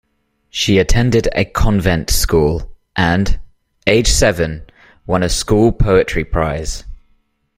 She 0.49 0.79
attended 0.79 1.27
a 1.35 1.45
convent 1.45 2.09
school 2.09 2.71
and, 2.95 3.39
aged 3.85 4.09
seven, 4.09 4.63
won 5.05 5.21
a 5.21 5.29
school 5.29 5.71
poetry 5.71 6.25
prize. 6.25 6.83